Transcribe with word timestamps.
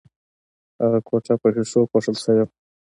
هغه 0.81 0.99
کوټه 1.07 1.33
په 1.41 1.47
ښیښو 1.55 1.81
پوښل 1.91 2.15
شوې 2.23 2.41
وه 2.43 2.47